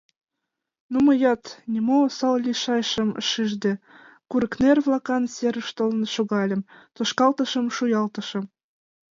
[0.91, 1.43] Ну, мыят,
[1.73, 3.73] нимо осал лийшашым шижде,
[4.29, 6.61] курыкнер-влакан серыш толын шогальым,
[6.95, 8.45] тошкалтышым шуялтышым.